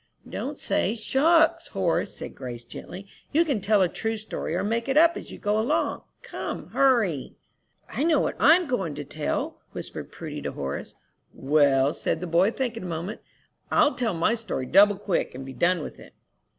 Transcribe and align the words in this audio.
"Don't 0.27 0.57
say 0.59 0.95
'shucks,' 0.95 1.67
Horace," 1.67 2.15
said 2.17 2.33
Grace, 2.33 2.63
gently. 2.63 3.05
"You 3.31 3.45
can 3.45 3.61
tell 3.61 3.83
a 3.83 3.87
true 3.87 4.17
story, 4.17 4.55
or 4.55 4.63
make 4.63 4.87
it 4.89 4.97
up 4.97 5.15
as 5.15 5.29
you 5.29 5.37
go 5.37 5.59
along. 5.59 6.01
Come, 6.23 6.69
hurry." 6.69 7.35
"I 7.87 8.03
know 8.03 8.19
what 8.19 8.35
I'm 8.39 8.65
goin' 8.65 8.95
to 8.95 9.03
tell," 9.03 9.61
whispered 9.73 10.11
Prudy 10.11 10.41
to 10.41 10.53
Horace. 10.53 10.95
"Well," 11.35 11.93
said 11.93 12.19
the 12.19 12.25
boy, 12.25 12.49
thinking 12.49 12.81
a 12.81 12.85
moment, 12.87 13.21
"I'll 13.69 13.93
tell 13.93 14.15
my 14.15 14.33
story 14.33 14.65
double 14.65 14.95
quick, 14.97 15.35
and 15.35 15.45
be 15.45 15.53
done 15.53 15.83
with 15.83 15.99
it." 15.99 16.13